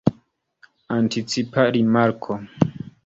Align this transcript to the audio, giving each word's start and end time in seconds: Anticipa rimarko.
Anticipa 0.95 1.61
rimarko. 1.73 2.33